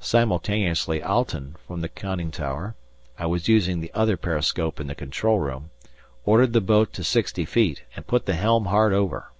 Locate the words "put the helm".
8.04-8.64